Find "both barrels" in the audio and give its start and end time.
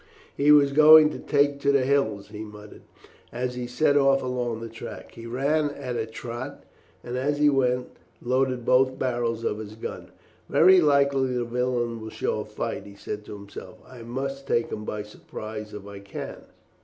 8.65-9.43